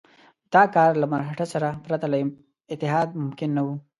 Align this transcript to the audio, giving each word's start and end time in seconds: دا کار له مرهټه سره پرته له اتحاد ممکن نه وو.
دا 0.53 0.63
کار 0.75 0.91
له 1.01 1.05
مرهټه 1.11 1.45
سره 1.53 1.67
پرته 1.85 2.05
له 2.11 2.17
اتحاد 2.73 3.09
ممکن 3.21 3.49
نه 3.57 3.61
وو. 3.65 3.75